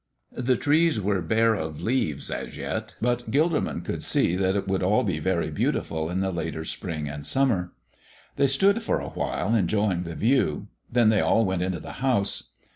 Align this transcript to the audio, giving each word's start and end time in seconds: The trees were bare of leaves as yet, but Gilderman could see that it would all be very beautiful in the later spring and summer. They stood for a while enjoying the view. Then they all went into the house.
The 0.31 0.55
trees 0.55 0.99
were 0.99 1.21
bare 1.21 1.53
of 1.53 1.79
leaves 1.79 2.31
as 2.31 2.57
yet, 2.57 2.95
but 3.01 3.29
Gilderman 3.29 3.85
could 3.85 4.01
see 4.01 4.35
that 4.35 4.55
it 4.55 4.67
would 4.67 4.81
all 4.81 5.03
be 5.03 5.19
very 5.19 5.51
beautiful 5.51 6.09
in 6.09 6.21
the 6.21 6.31
later 6.31 6.65
spring 6.65 7.07
and 7.07 7.23
summer. 7.23 7.71
They 8.35 8.47
stood 8.47 8.81
for 8.81 8.99
a 8.99 9.09
while 9.09 9.53
enjoying 9.53 10.01
the 10.01 10.15
view. 10.15 10.69
Then 10.91 11.09
they 11.09 11.21
all 11.21 11.45
went 11.45 11.61
into 11.61 11.79
the 11.79 11.91
house. 12.01 12.45